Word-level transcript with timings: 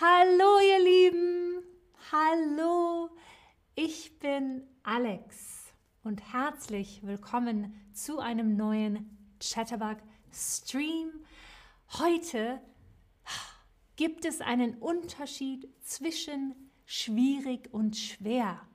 Hallo 0.00 0.60
ihr 0.66 0.78
Lieben, 0.82 1.62
hallo, 2.10 3.10
ich 3.74 4.18
bin 4.18 4.66
Alex 4.82 5.74
und 6.04 6.32
herzlich 6.32 7.02
willkommen 7.02 7.74
zu 7.92 8.18
einem 8.18 8.56
neuen 8.56 9.36
Chatterbug 9.40 9.98
Stream. 10.32 11.10
Heute 11.98 12.62
gibt 13.96 14.24
es 14.24 14.40
einen 14.40 14.76
Unterschied 14.78 15.68
zwischen 15.82 16.70
schwierig 16.86 17.68
und 17.74 17.94
schwer 17.94 18.66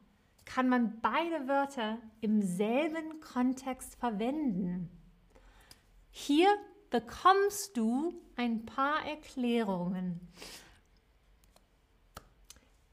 kann 0.49 0.67
man 0.67 0.99
beide 1.01 1.47
Wörter 1.47 1.99
im 2.21 2.41
selben 2.41 3.21
Kontext 3.21 3.95
verwenden. 3.99 4.89
Hier 6.09 6.49
bekommst 6.89 7.77
du 7.77 8.19
ein 8.35 8.65
paar 8.65 9.05
Erklärungen. 9.05 10.19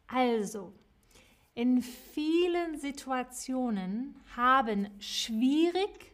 Also, 0.07 0.75
in 1.55 1.81
vielen 1.81 2.79
Situationen 2.79 4.21
haben 4.37 4.91
schwierig 5.01 6.13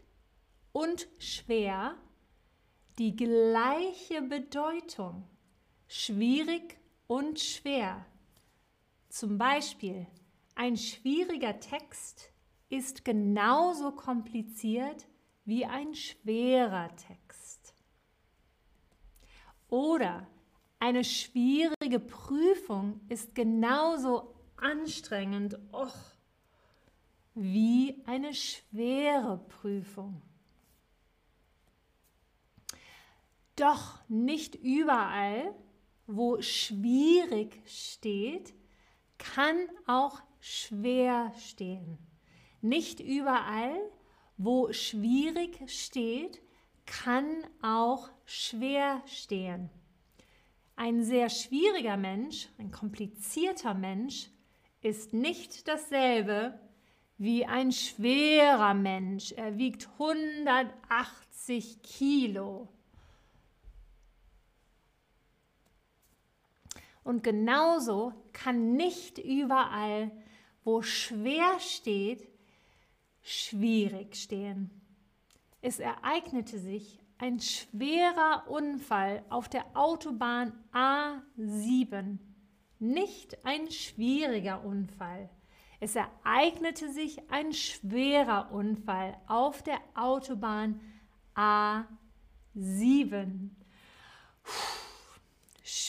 und 0.71 1.09
schwer 1.19 1.97
die 3.01 3.17
gleiche 3.17 4.23
Bedeutung. 4.23 5.29
Schwierig 5.89 6.79
und 7.09 7.41
schwer. 7.41 8.07
Zum 9.09 9.39
Beispiel 9.39 10.07
ein 10.55 10.77
schwieriger 10.77 11.59
Text 11.61 12.33
ist 12.69 13.05
genauso 13.05 13.93
kompliziert 13.93 15.07
wie 15.45 15.65
ein 15.65 15.95
schwerer 15.95 16.89
Text. 16.97 17.75
Oder 19.69 20.27
eine 20.79 21.05
schwierige 21.05 22.01
Prüfung 22.01 23.01
ist 23.09 23.35
genauso 23.35 24.35
anstrengend 24.57 25.59
och, 25.73 25.95
wie 27.35 28.03
eine 28.07 28.35
schwere 28.35 29.39
Prüfung. 29.49 30.21
Doch 33.57 34.01
nicht 34.09 34.55
überall, 34.55 35.55
wo 36.07 36.41
schwierig 36.43 37.63
steht, 37.67 38.55
kann 39.19 39.69
auch 39.87 40.21
schwer 40.43 41.33
stehen. 41.39 41.99
Nicht 42.61 43.01
überall, 43.01 43.77
wo 44.37 44.73
schwierig 44.73 45.71
steht, 45.71 46.43
kann 46.85 47.47
auch 47.63 48.11
schwer 48.25 49.03
stehen. 49.07 49.71
Ein 50.75 51.05
sehr 51.05 51.31
schwieriger 51.31 51.97
Mensch, 51.97 52.49
ein 52.59 52.73
komplizierter 52.73 53.73
Mensch, 53.73 54.31
ist 54.81 55.13
nicht 55.13 55.69
dasselbe 55.69 56.59
wie 57.19 57.47
ein 57.47 57.71
schwerer 57.71 58.75
Mensch. 58.75 59.31
Er 59.33 59.59
wiegt 59.59 59.89
180 59.93 61.83
Kilo. 61.85 62.69
Und 67.05 67.23
genauso 67.23 68.13
kann 68.33 68.73
nicht 68.73 69.19
überall 69.19 70.11
wo 70.65 70.83
schwer 70.83 71.59
steht, 71.61 72.29
schwierig 73.23 74.17
stehen. 74.17 74.71
Es 75.61 75.79
ereignete 75.79 76.59
sich 76.59 76.99
ein 77.19 77.39
schwerer 77.41 78.45
Unfall 78.49 79.25
auf 79.31 79.49
der 79.49 79.65
Autobahn 79.75 80.53
A7. 80.73 82.19
Nicht 82.81 83.45
ein 83.45 83.71
schwieriger 83.71 84.65
Unfall. 84.65 85.31
Es 85.79 85.95
ereignete 85.95 86.93
sich 86.93 87.31
ein 87.31 87.53
schwerer 87.53 88.51
Unfall 88.53 89.17
auf 89.29 89.63
der 89.63 89.79
Autobahn 89.95 90.81
A7. 91.37 91.87
Puh, 94.43 94.82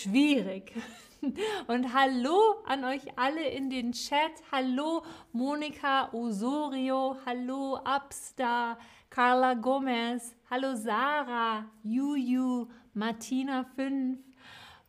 schwierig. 0.04 0.74
Und 1.68 1.94
hallo 1.94 2.56
an 2.66 2.84
euch 2.84 3.18
alle 3.18 3.48
in 3.48 3.70
den 3.70 3.94
Chat. 3.94 4.32
Hallo 4.52 5.04
Monika 5.32 6.14
Osorio. 6.14 7.18
Hallo 7.26 7.80
Upstar. 7.84 8.78
Carla 9.10 9.56
Gomez. 9.56 10.36
Hallo 10.50 10.76
Sarah. 10.76 11.66
Juju. 11.84 12.68
Martina 12.94 13.66
5. 13.76 14.18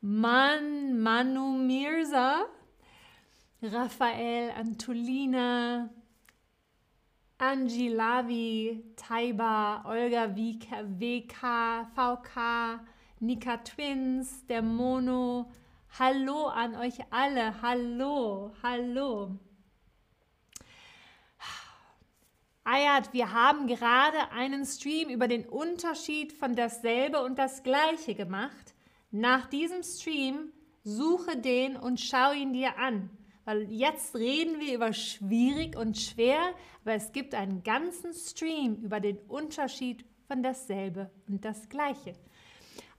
Man, 0.00 1.00
Manu 1.00 1.56
Mirza. 1.56 2.46
Raphael, 3.72 4.50
Antolina, 4.50 5.88
Angie 7.40 7.88
Lavi, 7.88 8.82
Taiba, 8.94 9.82
Olga 9.86 10.28
WK, 10.28 10.84
VK, 11.00 11.86
Nika 13.24 13.56
Twins, 13.56 14.44
der 14.48 14.60
Mono, 14.60 15.50
Hallo 15.98 16.48
an 16.48 16.76
euch 16.76 16.98
alle. 17.08 17.62
Hallo, 17.62 18.52
hallo. 18.62 19.38
Ayat, 22.64 23.14
wir 23.14 23.32
haben 23.32 23.66
gerade 23.66 24.30
einen 24.30 24.66
Stream 24.66 25.08
über 25.08 25.26
den 25.26 25.48
Unterschied 25.48 26.34
von 26.34 26.54
dasselbe 26.54 27.22
und 27.22 27.38
das 27.38 27.62
gleiche 27.62 28.14
gemacht. 28.14 28.74
Nach 29.10 29.46
diesem 29.46 29.82
Stream 29.82 30.52
suche 30.82 31.38
den 31.38 31.76
und 31.76 32.00
schau 32.00 32.32
ihn 32.32 32.52
dir 32.52 32.76
an. 32.78 33.08
Weil 33.46 33.70
jetzt 33.72 34.16
reden 34.16 34.60
wir 34.60 34.74
über 34.74 34.92
schwierig 34.92 35.78
und 35.78 35.96
schwer, 35.96 36.40
aber 36.82 36.92
es 36.92 37.12
gibt 37.12 37.34
einen 37.34 37.62
ganzen 37.62 38.12
Stream 38.12 38.74
über 38.82 39.00
den 39.00 39.16
Unterschied 39.16 40.04
von 40.28 40.42
dasselbe 40.42 41.10
und 41.26 41.42
das 41.46 41.70
gleiche. 41.70 42.14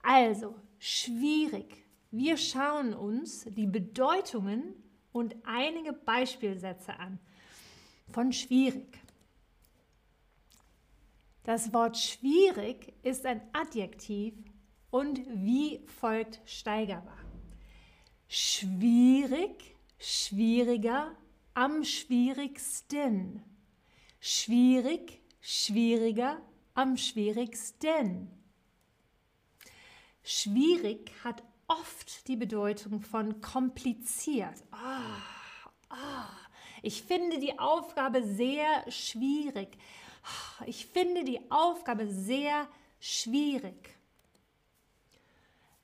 Also, 0.05 0.55
schwierig 0.77 1.85
wir 2.17 2.37
schauen 2.37 2.93
uns 2.93 3.43
die 3.43 3.67
Bedeutungen 3.67 4.73
und 5.11 5.35
einige 5.43 5.91
Beispielsätze 5.91 6.97
an 6.97 7.19
von 8.13 8.31
schwierig. 8.31 8.97
Das 11.43 11.73
Wort 11.73 11.97
schwierig 11.97 12.93
ist 13.03 13.25
ein 13.25 13.41
Adjektiv 13.51 14.33
und 14.91 15.19
wie 15.27 15.81
folgt 15.99 16.39
steigerbar. 16.45 17.19
Schwierig, 18.29 19.75
schwieriger, 19.99 21.17
am 21.53 21.83
schwierigsten. 21.83 23.43
Schwierig, 24.21 25.21
schwieriger, 25.41 26.41
am 26.75 26.95
schwierigsten. 26.95 28.29
Schwierig 30.27 31.11
hat 31.23 31.43
oft 31.67 32.27
die 32.27 32.35
Bedeutung 32.35 32.99
von 32.99 33.41
kompliziert. 33.41 34.63
Oh, 34.71 35.91
oh. 35.91 35.95
Ich 36.81 37.03
finde 37.03 37.37
die 37.37 37.59
Aufgabe 37.59 38.23
sehr 38.23 38.89
schwierig. 38.91 39.77
Ich 40.65 40.87
finde 40.87 41.23
die 41.23 41.39
Aufgabe 41.51 42.11
sehr 42.11 42.67
schwierig. 42.99 43.95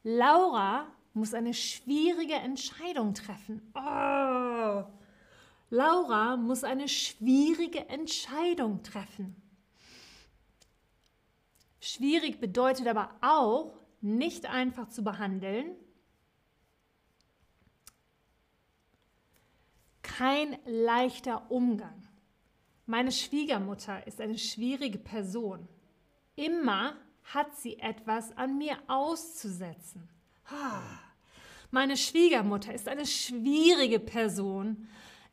Laura 0.01 0.87
muss 1.13 1.35
eine 1.35 1.53
schwierige 1.53 2.33
Entscheidung 2.33 3.13
treffen. 3.13 3.61
Oh. 3.75 4.83
Laura 5.69 6.35
muss 6.35 6.63
eine 6.63 6.89
schwierige 6.89 7.87
Entscheidung 7.89 8.81
treffen. 8.81 9.35
Schwierig 11.79 12.39
bedeutet 12.39 12.87
aber 12.87 13.11
auch, 13.21 13.77
nicht 14.01 14.47
einfach 14.47 14.89
zu 14.89 15.03
behandeln, 15.03 15.75
kein 20.01 20.57
leichter 20.65 21.49
Umgang. 21.49 22.07
Meine 22.85 23.11
Schwiegermutter 23.11 24.05
ist 24.05 24.19
eine 24.19 24.37
schwierige 24.37 24.97
Person. 24.97 25.67
Immer 26.35 26.95
hat 27.23 27.55
sie 27.55 27.79
etwas 27.79 28.35
an 28.37 28.57
mir 28.57 28.77
auszusetzen. 28.87 30.09
Meine 31.69 31.95
Schwiegermutter 31.95 32.73
ist 32.73 32.89
eine 32.89 33.05
schwierige 33.05 33.99
Person 33.99 34.89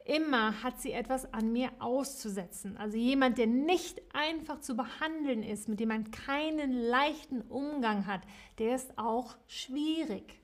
Immer 0.08 0.62
hat 0.62 0.80
sie 0.80 0.92
etwas 0.92 1.34
an 1.34 1.52
mir 1.52 1.70
auszusetzen. 1.80 2.78
Also 2.78 2.96
jemand, 2.96 3.36
der 3.36 3.46
nicht 3.46 4.00
einfach 4.14 4.58
zu 4.60 4.74
behandeln 4.74 5.42
ist, 5.42 5.68
mit 5.68 5.80
dem 5.80 5.88
man 5.88 6.10
keinen 6.10 6.72
leichten 6.72 7.42
Umgang 7.42 8.06
hat, 8.06 8.22
der 8.58 8.74
ist 8.74 8.96
auch 8.96 9.36
schwierig. 9.46 10.40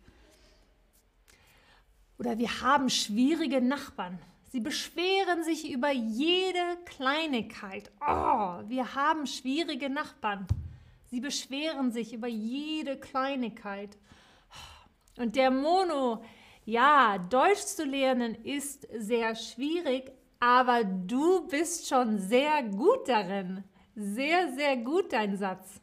Oder 2.19 2.37
wir 2.37 2.61
haben 2.61 2.91
schwierige 2.91 3.63
Nachbarn. 3.63 4.19
Sie 4.51 4.61
beschweren 4.61 5.45
sich 5.45 5.73
über 5.73 5.91
jede 5.91 6.77
Kleinigkeit. 6.85 7.91
Oh, 8.03 8.61
wir 8.69 8.95
haben 8.95 9.27
schwierige 9.27 9.89
Nachbarn. 9.89 10.47
Sie 11.07 11.21
beschweren 11.21 11.91
sich 11.91 12.13
über 12.13 12.29
jede 12.29 12.99
Kleinigkeit. 12.99 13.97
Und 15.17 15.37
der 15.37 15.51
Mono, 15.51 16.23
ja, 16.65 17.19
Deutsch 17.19 17.65
zu 17.65 17.85
lernen 17.85 18.35
ist 18.45 18.89
sehr 18.97 19.35
schwierig, 19.35 20.13
aber 20.41 20.85
du 20.85 21.47
bist 21.49 21.89
schon 21.89 22.19
sehr 22.19 22.63
gut 22.63 23.09
darin. 23.09 23.65
Sehr, 23.95 24.53
sehr 24.55 24.77
gut 24.77 25.13
dein 25.13 25.37
Satz. 25.37 25.81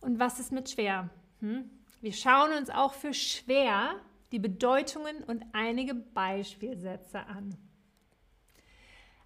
Und 0.00 0.18
was 0.18 0.38
ist 0.38 0.52
mit 0.52 0.70
schwer? 0.70 1.10
Hm? 1.40 1.70
Wir 2.00 2.12
schauen 2.12 2.52
uns 2.52 2.70
auch 2.70 2.94
für 2.94 3.14
schwer 3.14 4.00
die 4.32 4.38
Bedeutungen 4.38 5.22
und 5.24 5.44
einige 5.52 5.94
Beispielsätze 5.94 7.26
an. 7.26 7.56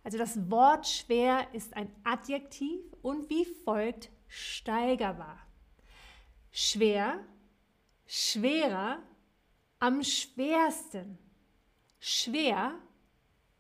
Also 0.04 0.18
das 0.18 0.50
Wort 0.50 0.86
schwer 0.86 1.46
ist 1.52 1.76
ein 1.76 1.90
Adjektiv 2.04 2.80
und 3.02 3.28
wie 3.28 3.44
folgt 3.44 4.10
steigerbar. 4.28 5.38
Schwer, 6.50 7.24
schwerer, 8.06 9.02
am 9.78 10.02
schwersten. 10.02 11.18
Schwer, 12.00 12.78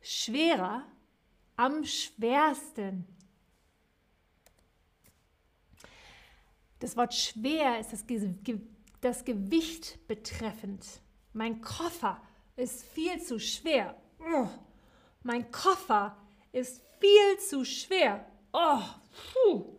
schwerer, 0.00 0.84
am 1.56 1.84
schwersten. 1.84 3.04
Das 6.78 6.96
Wort 6.96 7.14
schwer 7.14 7.80
ist 7.80 7.92
das, 7.92 8.06
Ge 8.06 8.60
das 9.00 9.24
Gewicht 9.24 10.06
betreffend. 10.08 10.84
Mein 11.32 11.60
Koffer 11.60 12.20
ist 12.56 12.84
viel 12.84 13.22
zu 13.22 13.38
schwer. 13.38 13.96
Oh, 14.20 14.48
mein 15.22 15.50
Koffer 15.52 16.16
ist 16.52 16.82
viel 17.00 17.38
zu 17.38 17.64
schwer. 17.64 18.26
Oh. 18.52 19.78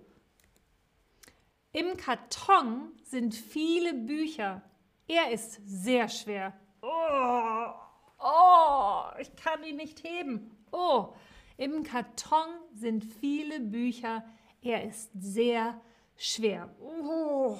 Im 1.71 1.97
Karton 1.97 2.91
sind 3.03 3.35
viele 3.35 3.93
Bücher. 3.93 4.61
Er 5.09 5.31
ist 5.31 5.59
sehr 5.65 6.07
schwer. 6.07 6.53
Oh, 6.83 7.73
oh, 8.19 9.01
ich 9.19 9.35
kann 9.35 9.63
ihn 9.63 9.77
nicht 9.77 10.03
heben. 10.03 10.55
Oh, 10.71 11.15
im 11.57 11.81
Karton 11.81 12.47
sind 12.75 13.03
viele 13.03 13.59
Bücher. 13.59 14.23
Er 14.61 14.83
ist 14.83 15.09
sehr 15.19 15.81
schwer. 16.15 16.69
Oh, 16.79 17.57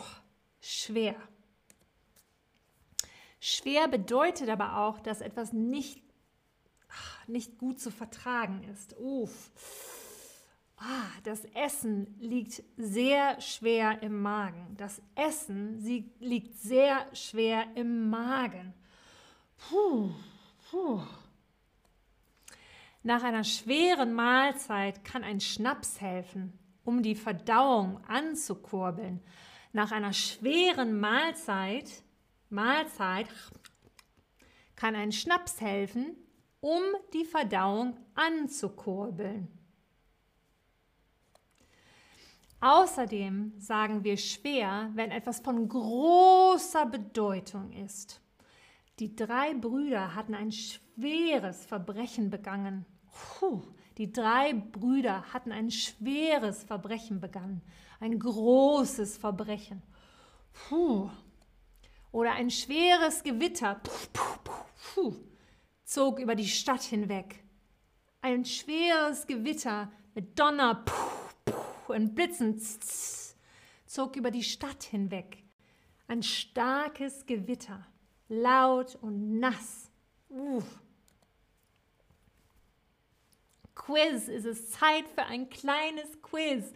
schwer. 0.62 1.16
Schwer 3.40 3.88
bedeutet 3.88 4.48
aber 4.48 4.78
auch, 4.78 5.00
dass 5.00 5.20
etwas 5.20 5.52
nicht, 5.52 6.04
nicht 7.26 7.58
gut 7.58 7.80
zu 7.80 7.90
vertragen 7.90 8.64
ist. 8.72 8.96
Uff. 9.00 9.50
Ah, 10.82 11.12
das 11.24 11.44
Essen 11.54 12.16
liegt 12.20 12.64
sehr 12.78 13.40
schwer 13.42 14.02
im 14.02 14.22
Magen. 14.22 14.76
Das 14.78 15.02
Essen 15.16 15.78
liegt 16.20 16.58
sehr 16.58 17.06
schwer 17.14 17.66
im 17.76 18.10
Magen. 18.10 18.74
Puh, 19.58 20.10
puh. 20.72 21.02
Nach 23.04 23.24
einer 23.24 23.44
schweren 23.44 24.14
Mahlzeit 24.14 25.04
kann 25.04 25.26
ein 25.26 25.42
Schnaps 25.42 26.00
helfen, 26.00 26.58
um 26.86 27.04
die 27.04 27.16
Verdauung 27.16 28.02
anzukurbeln. 28.08 29.22
Nach 29.74 29.92
einer 29.92 30.14
schweren 30.14 30.98
Mahlzeit 30.98 32.04
Mahlzeit 32.50 33.28
kann 34.76 34.96
ein 34.96 35.12
Schnaps 35.12 35.60
helfen, 35.60 36.16
um 36.62 36.82
die 37.14 37.26
Verdauung 37.26 37.98
anzukurbeln. 38.16 39.59
Außerdem 42.62 43.54
sagen 43.58 44.04
wir 44.04 44.18
schwer, 44.18 44.90
wenn 44.94 45.12
etwas 45.12 45.40
von 45.40 45.70
großer 45.70 46.86
Bedeutung 46.86 47.72
ist. 47.72 48.22
Die 49.00 49.16
drei 49.16 49.54
Brüder 49.54 50.14
hatten 50.14 50.36
ein 50.36 50.52
schweres 50.52 51.66
Verbrechen 51.66 52.30
begangen. 52.30 52.86
Puh, 53.40 53.62
die 53.98 54.12
drei 54.12 54.54
Brüder 54.54 55.24
hatten 55.34 55.54
ein 55.54 55.72
schweres 55.72 56.66
Verbrechen 56.66 57.22
begangen, 57.22 57.62
ein 58.02 58.20
großes 58.20 59.18
Verbrechen. 59.18 59.82
Puh, 60.52 61.10
oder 62.12 62.34
ein 62.34 62.50
schweres 62.50 63.24
Gewitter 63.24 63.76
puh, 63.76 64.08
puh, 64.12 64.54
puh, 64.94 65.16
zog 65.86 66.20
über 66.20 66.36
die 66.36 66.48
Stadt 66.48 66.84
hinweg. 66.84 67.42
Ein 68.22 68.44
schweres 68.44 69.28
Gewitter 69.28 69.90
mit 70.14 70.38
Donner 70.38 70.84
und 71.90 72.16
Blitzen 72.16 72.62
zog 73.86 74.16
über 74.16 74.32
die 74.32 74.44
Stadt 74.44 74.84
hinweg. 74.84 75.44
Ein 76.08 76.24
starkes 76.24 77.26
Gewitter, 77.26 77.86
laut 78.28 78.96
und 79.02 79.40
nass. 79.40 79.92
Uff. 80.30 80.82
Quiz, 83.76 84.28
ist 84.28 84.46
es 84.46 84.72
Zeit 84.72 85.08
für 85.08 85.26
ein 85.26 85.50
kleines 85.50 86.22
Quiz. 86.22 86.72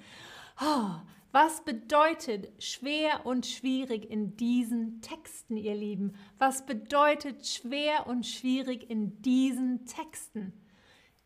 Oh, 0.62 0.92
was 1.32 1.64
bedeutet 1.66 2.64
schwer 2.64 3.26
und 3.26 3.48
schwierig 3.48 4.10
in 4.10 4.38
diesen 4.38 5.02
Texten, 5.02 5.58
ihr 5.58 5.76
Lieben? 5.76 6.16
Was 6.38 6.66
bedeutet 6.66 7.48
schwer 7.48 8.06
und 8.08 8.26
schwierig 8.26 8.90
in 8.90 9.22
diesen 9.24 9.86
Texten? 9.86 10.54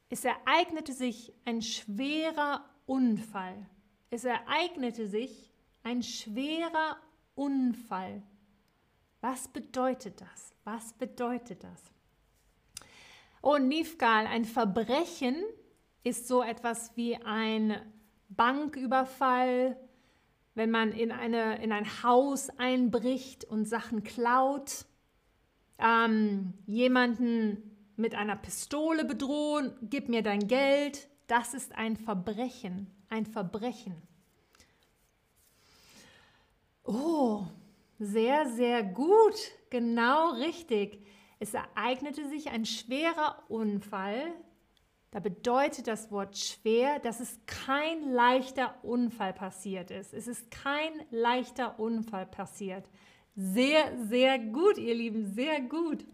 Es 0.10 0.24
ereignete 0.24 0.94
sich 0.94 1.34
ein 1.44 1.62
schwerer 1.62 2.64
Unfall. 2.86 3.70
Es 4.10 4.24
ereignete 4.24 5.08
sich 5.08 5.52
ein 5.84 6.02
schwerer 6.02 6.98
Unfall. 7.36 8.24
Was 9.22 9.48
bedeutet 9.48 10.22
das? 10.22 10.54
Was 10.64 10.94
bedeutet 10.94 11.64
das? 11.64 11.84
Oh, 13.42 13.58
Nifgal, 13.58 14.28
ein 14.28 14.46
Verbrechen 14.46 15.36
ist 16.04 16.28
so 16.28 16.42
etwas 16.42 16.96
wie 16.96 17.16
ein 17.18 17.80
Banküberfall, 18.30 19.78
wenn 20.56 20.72
man 20.72 20.92
in, 20.92 21.12
eine, 21.12 21.62
in 21.62 21.72
ein 21.72 22.04
Haus 22.04 22.50
einbricht 22.58 23.46
und 23.46 23.66
Sachen 23.66 24.04
klaut, 24.04 24.86
ähm, 25.78 26.54
jemanden 26.66 27.78
mit 27.96 28.16
einer 28.16 28.36
Pistole 28.36 29.06
bedrohen, 29.06 29.74
gib 29.84 30.10
mir 30.10 30.24
dein 30.24 30.48
Geld, 30.48 31.08
das 31.28 31.54
ist 31.54 31.76
ein 31.76 31.96
Verbrechen, 31.96 32.88
ein 33.10 33.26
Verbrechen. 33.26 33.96
Oh, 36.84 37.46
sehr, 38.00 38.50
sehr 38.50 38.84
gut, 38.84 39.36
genau 39.70 40.32
richtig. 40.32 41.06
Es 41.40 41.54
ereignete 41.54 42.28
sich 42.30 42.50
ein 42.50 42.66
schwerer 42.66 43.44
Unfall, 43.50 44.34
da 45.12 45.20
bedeutet 45.20 45.88
das 45.88 46.12
Wort 46.12 46.38
schwer, 46.38 47.00
dass 47.00 47.20
es 47.20 47.40
kein 47.46 48.12
leichter 48.12 48.76
Unfall 48.84 49.34
passiert 49.34 49.90
ist. 49.90 50.14
Es 50.14 50.28
ist 50.28 50.52
kein 50.52 50.92
leichter 51.12 51.80
Unfall 51.80 52.26
passiert. 52.26 52.90
Sehr, 53.36 53.98
sehr 54.06 54.38
gut, 54.38 54.78
ihr 54.78 54.96
Lieben, 54.96 55.34
sehr 55.34 55.62
gut. 55.62 56.06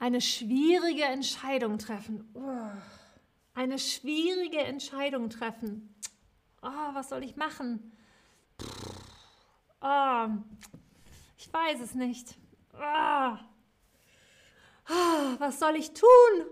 Eine 0.00 0.20
schwierige 0.20 1.04
Entscheidung 1.04 1.78
treffen. 1.78 2.28
Oh, 2.34 2.70
eine 3.58 3.78
schwierige 3.80 4.60
Entscheidung 4.60 5.30
treffen. 5.30 5.92
Oh, 6.62 6.94
was 6.94 7.08
soll 7.08 7.24
ich 7.24 7.34
machen? 7.34 7.92
Oh, 9.80 10.28
ich 11.36 11.52
weiß 11.52 11.80
es 11.80 11.94
nicht. 11.96 12.36
Oh. 12.74 13.36
was 15.40 15.58
soll 15.58 15.74
ich 15.74 15.92
tun? 15.92 16.46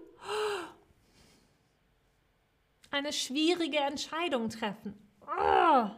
Eine 2.90 3.12
schwierige 3.12 3.78
Entscheidung 3.78 4.50
treffen. 4.50 4.98
Oh. 5.22 5.90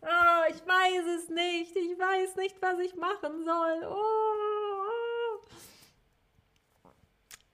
Oh, 0.00 0.44
ich 0.48 0.64
weiß 0.64 1.06
es 1.18 1.28
nicht. 1.28 1.74
Ich 1.74 1.98
weiß 1.98 2.36
nicht, 2.36 2.62
was 2.62 2.78
ich 2.78 2.94
machen 2.94 3.44
soll. 3.44 3.84
Oh. 3.84 4.33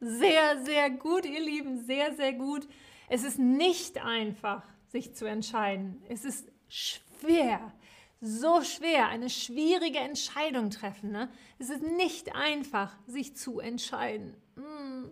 Sehr, 0.00 0.64
sehr 0.64 0.90
gut, 0.90 1.24
ihr 1.24 1.40
Lieben. 1.40 1.84
Sehr, 1.84 2.14
sehr 2.14 2.32
gut. 2.32 2.66
Es 3.08 3.24
ist 3.24 3.38
nicht 3.38 4.02
einfach, 4.02 4.62
sich 4.88 5.14
zu 5.14 5.26
entscheiden. 5.26 6.02
Es 6.08 6.24
ist 6.24 6.50
schwer 6.68 7.72
so 8.20 8.62
schwer, 8.62 9.08
eine 9.08 9.30
schwierige 9.30 9.98
Entscheidung 9.98 10.70
treffen. 10.70 11.10
Ne? 11.10 11.30
Es 11.58 11.70
ist 11.70 11.82
nicht 11.82 12.34
einfach, 12.34 12.94
sich 13.06 13.36
zu 13.36 13.60
entscheiden. 13.60 14.36
Mm. 14.56 15.06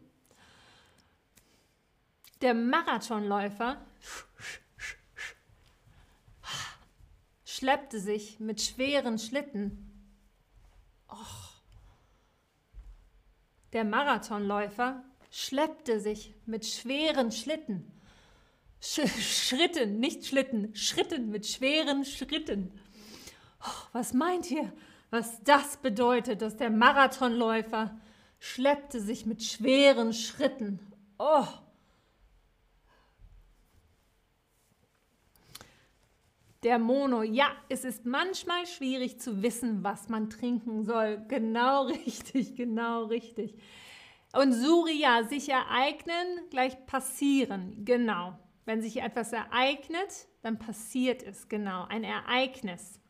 Der 2.42 2.54
Marathonläufer 2.54 3.84
schleppte 7.44 7.98
sich 7.98 8.38
mit 8.38 8.60
schweren 8.60 9.18
Schlitten. 9.18 9.84
Och. 11.08 11.47
Der 13.72 13.84
Marathonläufer, 13.84 15.02
schleppte 15.30 16.00
sich 16.00 16.34
mit 16.46 16.64
schweren 16.66 17.30
Schlitten. 17.32 17.92
Sch 18.80 19.00
Schritten, 19.08 19.98
nicht 20.00 20.26
Schlitten, 20.26 20.74
Schritten 20.74 21.30
mit 21.30 21.46
schweren 21.46 22.04
Schritten. 22.04 22.72
Oh, 23.60 23.88
was 23.92 24.12
meint 24.12 24.50
ihr, 24.50 24.72
was 25.10 25.42
das 25.42 25.78
bedeutet, 25.78 26.42
dass 26.42 26.56
der 26.56 26.70
Marathonläufer 26.70 27.98
schleppte 28.38 29.00
sich 29.00 29.26
mit 29.26 29.42
schweren 29.42 30.12
Schritten? 30.12 30.80
Oh! 31.18 31.46
Der 36.64 36.80
Mono, 36.80 37.22
ja, 37.22 37.50
es 37.68 37.84
ist 37.84 38.04
manchmal 38.04 38.66
schwierig 38.66 39.20
zu 39.20 39.42
wissen, 39.42 39.84
was 39.84 40.08
man 40.08 40.28
trinken 40.28 40.84
soll. 40.84 41.24
Genau 41.28 41.82
richtig, 41.86 42.56
genau 42.56 43.04
richtig. 43.04 43.54
Und 44.32 44.52
Surya, 44.52 45.24
sich 45.24 45.48
ereignen, 45.48 46.26
gleich 46.50 46.84
passieren. 46.86 47.84
Genau. 47.84 48.36
Wenn 48.64 48.82
sich 48.82 49.00
etwas 49.00 49.32
ereignet, 49.32 50.26
dann 50.42 50.58
passiert 50.58 51.22
es. 51.22 51.48
Genau. 51.48 51.84
Ein 51.84 52.04
Ereignis. 52.04 53.00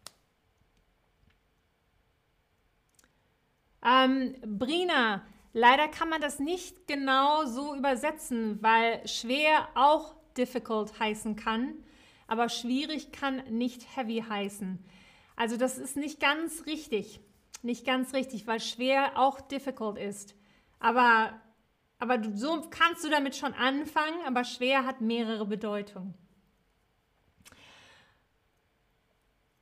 Ähm, 3.83 4.35
Brina, 4.43 5.23
leider 5.53 5.89
kann 5.89 6.11
man 6.11 6.21
das 6.21 6.39
nicht 6.39 6.87
genau 6.87 7.47
so 7.47 7.75
übersetzen, 7.75 8.63
weil 8.63 9.07
schwer 9.09 9.69
auch 9.75 10.15
difficult 10.37 11.01
heißen 11.01 11.35
kann, 11.37 11.75
aber 12.29 12.49
schwierig 12.49 13.11
kann 13.11 13.43
nicht 13.51 13.97
heavy 13.97 14.23
heißen. 14.29 14.79
Also 15.35 15.57
das 15.57 15.79
ist 15.79 15.97
nicht 15.97 16.21
ganz 16.21 16.67
richtig. 16.67 17.21
Nicht 17.63 17.85
ganz 17.85 18.15
richtig, 18.15 18.47
weil 18.47 18.61
schwer 18.61 19.19
auch 19.19 19.41
difficult 19.41 19.99
ist. 19.99 20.37
Aber, 20.79 21.41
aber 21.99 22.23
so 22.35 22.63
kannst 22.71 23.03
du 23.03 23.09
damit 23.09 23.35
schon 23.35 23.55
anfangen, 23.55 24.21
aber 24.27 24.45
schwer 24.45 24.87
hat 24.87 25.01
mehrere 25.01 25.47
Bedeutungen. 25.47 26.15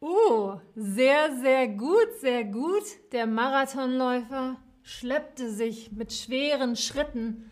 Oh, 0.01 0.61
sehr, 0.75 1.35
sehr 1.37 1.69
gut, 1.69 2.09
sehr 2.21 2.45
gut. 2.45 2.85
Der 3.13 3.27
Marathonläufer 3.27 4.57
schleppte 4.83 5.51
sich 5.51 5.93
mit 5.93 6.13
schweren 6.13 6.77
Schritten. 6.77 7.51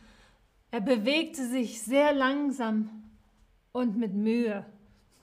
Er 0.70 0.80
bewegte 0.80 1.46
sich 1.48 1.82
sehr 1.82 2.12
langsam 2.12 3.10
und 3.72 3.96
mit 3.96 4.12
Mühe. 4.12 4.66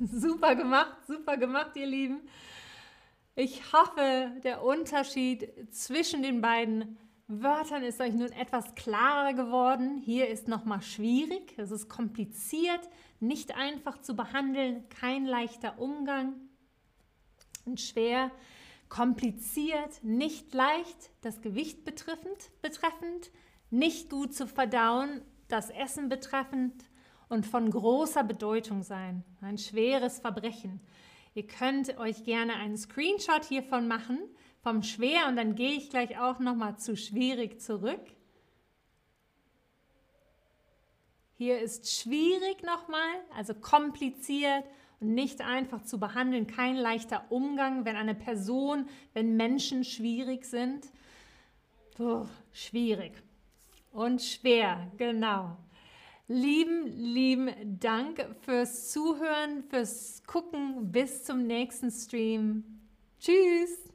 Super 0.11 0.55
gemacht, 0.55 0.97
super 1.05 1.37
gemacht, 1.37 1.75
ihr 1.75 1.85
Lieben. 1.85 2.21
Ich 3.35 3.71
hoffe, 3.71 4.31
der 4.43 4.63
Unterschied 4.63 5.47
zwischen 5.71 6.23
den 6.23 6.41
beiden 6.41 6.97
Wörtern 7.27 7.83
ist 7.83 8.01
euch 8.01 8.13
nun 8.13 8.31
etwas 8.31 8.73
klarer 8.73 9.33
geworden. 9.33 9.97
Hier 10.03 10.27
ist 10.27 10.47
nochmal 10.47 10.81
schwierig, 10.81 11.53
es 11.57 11.69
ist 11.69 11.87
kompliziert, 11.87 12.79
nicht 13.19 13.55
einfach 13.55 14.01
zu 14.01 14.15
behandeln, 14.15 14.89
kein 14.89 15.25
leichter 15.27 15.77
Umgang 15.77 16.33
und 17.65 17.79
schwer, 17.79 18.31
kompliziert, 18.89 20.03
nicht 20.03 20.51
leicht, 20.51 21.11
das 21.21 21.41
Gewicht 21.41 21.85
betreffend, 21.85 22.49
betreffend, 22.63 23.29
nicht 23.69 24.09
gut 24.09 24.33
zu 24.33 24.47
verdauen, 24.47 25.21
das 25.47 25.69
Essen 25.69 26.09
betreffend 26.09 26.73
und 27.31 27.45
von 27.45 27.71
großer 27.71 28.23
Bedeutung 28.23 28.83
sein. 28.83 29.23
Ein 29.39 29.57
schweres 29.57 30.19
Verbrechen. 30.19 30.81
Ihr 31.33 31.47
könnt 31.47 31.97
euch 31.97 32.25
gerne 32.25 32.55
einen 32.55 32.77
Screenshot 32.77 33.45
hiervon 33.45 33.87
machen 33.87 34.19
vom 34.61 34.83
schwer 34.83 35.27
und 35.27 35.37
dann 35.37 35.55
gehe 35.55 35.71
ich 35.71 35.89
gleich 35.89 36.19
auch 36.19 36.39
noch 36.39 36.55
mal 36.55 36.75
zu 36.77 36.97
schwierig 36.97 37.61
zurück. 37.61 38.01
Hier 41.37 41.59
ist 41.59 41.89
schwierig 41.89 42.63
nochmal, 42.63 42.99
also 43.35 43.53
kompliziert 43.53 44.65
und 44.99 45.13
nicht 45.13 45.39
einfach 45.41 45.83
zu 45.83 45.99
behandeln, 45.99 46.47
kein 46.47 46.75
leichter 46.75 47.25
Umgang, 47.29 47.85
wenn 47.85 47.95
eine 47.95 48.13
Person, 48.13 48.89
wenn 49.13 49.37
Menschen 49.37 49.85
schwierig 49.85 50.43
sind. 50.43 50.85
Oh, 51.97 52.25
schwierig 52.51 53.13
und 53.93 54.21
schwer, 54.21 54.91
genau. 54.97 55.57
Lieben, 56.33 56.87
lieben 56.87 57.77
Dank 57.81 58.25
fürs 58.45 58.89
Zuhören, 58.93 59.65
fürs 59.69 60.23
Gucken. 60.25 60.89
Bis 60.89 61.25
zum 61.25 61.45
nächsten 61.45 61.91
Stream. 61.91 62.63
Tschüss. 63.19 63.90